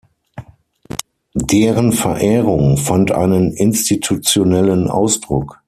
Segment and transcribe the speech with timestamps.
[1.35, 5.59] Deren Verehrung fand einen institutionellen Ausdruck.